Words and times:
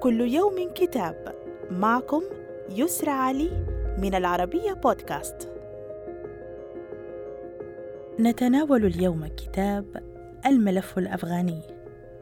كل 0.00 0.20
يوم 0.20 0.70
كتاب. 0.74 1.34
معكم 1.70 2.22
يسرى 2.70 3.10
علي 3.10 3.50
من 3.98 4.14
العربية 4.14 4.72
بودكاست. 4.72 5.52
نتناول 8.20 8.84
اليوم 8.84 9.26
كتاب 9.26 10.02
الملف 10.46 10.98
الأفغاني. 10.98 11.60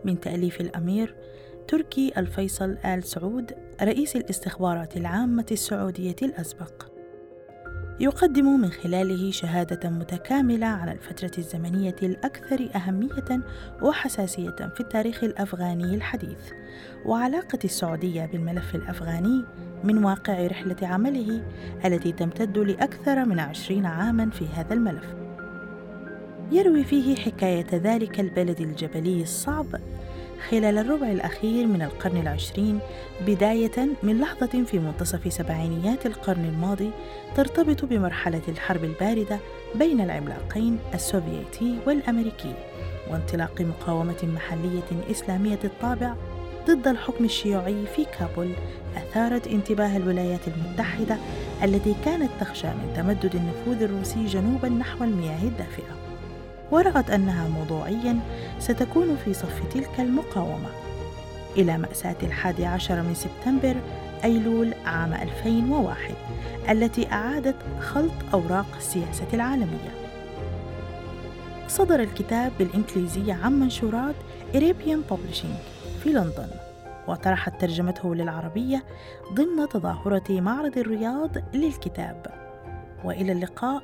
من 0.05 0.21
تأليف 0.21 0.61
الأمير 0.61 1.15
تركي 1.69 2.13
الفيصل 2.17 2.77
آل 2.85 3.05
سعود 3.05 3.53
رئيس 3.83 4.17
الإستخبارات 4.17 4.97
العامة 4.97 5.47
السعودية 5.53 6.17
الأسبق. 6.23 6.96
يقدم 8.01 8.61
من 8.61 8.71
خلاله 8.71 9.31
شهادة 9.31 9.91
متكاملة 9.91 10.67
عن 10.67 10.89
الفترة 10.89 11.31
الزمنية 11.39 11.97
الأكثر 12.03 12.69
أهمية 12.75 13.41
وحساسية 13.83 14.71
في 14.75 14.81
التاريخ 14.81 15.25
الأفغاني 15.25 15.95
الحديث، 15.95 16.39
وعلاقة 17.07 17.59
السعودية 17.65 18.27
بالملف 18.27 18.75
الأفغاني 18.75 19.45
من 19.85 20.05
واقع 20.05 20.47
رحلة 20.47 20.77
عمله 20.83 21.43
التي 21.85 22.13
تمتد 22.13 22.59
لأكثر 22.59 23.25
من 23.25 23.39
عشرين 23.39 23.87
عامًا 23.87 24.31
في 24.31 24.47
هذا 24.49 24.75
الملف. 24.75 25.15
يروي 26.53 26.85
فيه 26.85 27.17
حكاية 27.17 27.67
ذلك 27.73 28.21
البلد 28.21 28.61
الجبلي 28.61 29.23
الصعب 29.23 29.67
خلال 30.51 30.79
الربع 30.79 31.07
الأخير 31.07 31.67
من 31.67 31.83
القرن 31.83 32.17
العشرين 32.17 32.79
بداية 33.27 33.89
من 34.03 34.21
لحظة 34.21 34.65
في 34.65 34.79
منتصف 34.79 35.33
سبعينيات 35.33 36.07
القرن 36.07 36.45
الماضي 36.45 36.91
ترتبط 37.37 37.85
بمرحلة 37.85 38.43
الحرب 38.49 38.85
الباردة 38.85 39.39
بين 39.75 40.01
العملاقين 40.01 40.79
السوفيتي 40.95 41.79
والأمريكي 41.87 42.55
وانطلاق 43.11 43.61
مقاومة 43.61 44.17
محلية 44.23 45.11
إسلامية 45.11 45.59
الطابع 45.65 46.15
ضد 46.67 46.89
الحكم 46.89 47.25
الشيوعي 47.25 47.87
في 47.97 48.05
كابول 48.19 48.53
أثارت 48.97 49.47
انتباه 49.47 49.97
الولايات 49.97 50.41
المتحدة 50.49 51.17
التي 51.65 51.95
كانت 52.05 52.31
تخشى 52.41 52.67
من 52.67 52.93
تمدد 52.97 53.35
النفوذ 53.35 53.83
الروسي 53.83 54.27
جنوبا 54.27 54.69
نحو 54.69 55.05
المياه 55.05 55.43
الدافئة. 55.43 56.06
ورأت 56.71 57.11
أنها 57.11 57.49
موضوعيا 57.49 58.19
ستكون 58.59 59.17
في 59.25 59.35
صف 59.35 59.63
تلك 59.75 60.01
المقاومة. 60.01 60.69
إلى 61.57 61.79
مأساة 61.79 62.17
الحادي 62.23 62.67
عشر 62.67 63.03
من 63.03 63.15
سبتمبر 63.15 63.77
أيلول 64.25 64.75
عام 64.85 65.15
2001 65.15 66.15
التي 66.71 67.13
أعادت 67.13 67.57
خلط 67.81 68.13
أوراق 68.35 68.67
السياسة 68.77 69.27
العالمية. 69.35 69.91
صدر 71.69 72.01
الكتاب 72.01 72.53
بالإنجليزية 72.59 73.35
عن 73.35 73.61
منشورات 73.61 74.15
Arabian 74.55 75.03
Publishing 75.11 75.57
في 76.03 76.09
لندن 76.09 76.49
وطرحت 77.09 77.61
ترجمته 77.61 78.15
للعربية 78.15 78.85
ضمن 79.35 79.69
تظاهرة 79.69 80.25
معرض 80.31 80.79
الرياض 80.79 81.31
للكتاب. 81.55 82.27
وإلى 83.05 83.33
اللقاء 83.33 83.83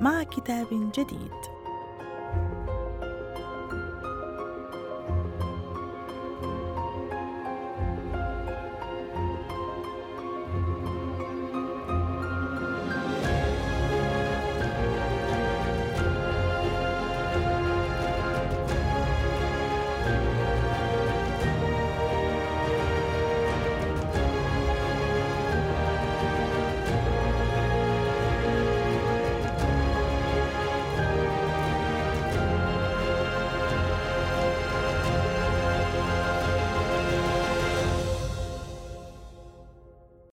مع 0.00 0.22
كتاب 0.22 0.66
جديد. 0.98 1.55